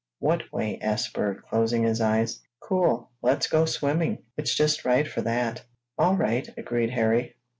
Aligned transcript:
"What 0.17 0.51
way?" 0.51 0.79
asked 0.81 1.13
Bert, 1.13 1.45
closing 1.47 1.83
his 1.83 2.01
eyes. 2.01 2.41
"Cool. 2.59 3.11
Let's 3.21 3.45
go 3.45 3.65
swimming. 3.65 4.23
It's 4.35 4.55
just 4.55 4.83
right 4.83 5.07
for 5.07 5.21
that!" 5.21 5.65
"All 5.95 6.15
right!" 6.15 6.49
agreed 6.57 6.89
Harry. 6.89 7.35